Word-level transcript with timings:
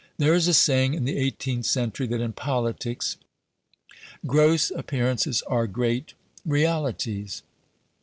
There 0.17 0.33
is 0.33 0.47
a 0.47 0.53
saying 0.55 0.95
in 0.95 1.05
the 1.05 1.15
eighteenth 1.15 1.67
century, 1.67 2.07
that 2.07 2.21
in 2.21 2.33
politics, 2.33 3.17
"gross 4.25 4.71
appearances 4.71 5.43
are 5.43 5.67
great 5.67 6.15
realities". 6.43 7.43